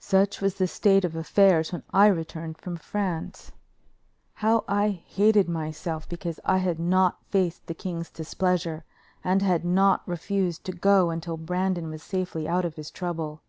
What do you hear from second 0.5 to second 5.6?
the state of affairs when I returned from France. How I hated